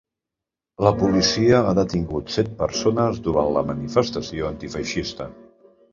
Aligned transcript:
La 0.85 0.91
policia 1.01 1.59
ha 1.67 1.75
detingut 1.81 2.33
set 2.37 2.49
persones 2.63 3.23
durant 3.29 3.53
la 3.59 3.65
manifestació 3.71 4.53
antifeixista. 4.53 5.29